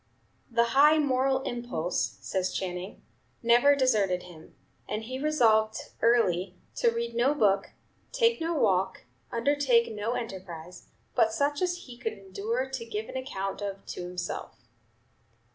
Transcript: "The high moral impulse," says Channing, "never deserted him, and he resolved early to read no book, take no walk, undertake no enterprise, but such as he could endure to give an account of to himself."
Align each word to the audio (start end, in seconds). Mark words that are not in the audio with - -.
"The 0.49 0.63
high 0.73 0.97
moral 0.97 1.43
impulse," 1.43 2.17
says 2.21 2.51
Channing, 2.51 3.03
"never 3.43 3.75
deserted 3.75 4.23
him, 4.23 4.55
and 4.89 5.03
he 5.03 5.19
resolved 5.19 5.77
early 6.01 6.55
to 6.77 6.89
read 6.89 7.13
no 7.13 7.35
book, 7.35 7.73
take 8.11 8.41
no 8.41 8.55
walk, 8.55 9.03
undertake 9.31 9.93
no 9.93 10.13
enterprise, 10.13 10.87
but 11.13 11.31
such 11.33 11.61
as 11.61 11.77
he 11.85 11.99
could 11.99 12.13
endure 12.13 12.67
to 12.67 12.83
give 12.83 13.09
an 13.09 13.15
account 13.15 13.61
of 13.61 13.85
to 13.85 14.01
himself." 14.01 14.55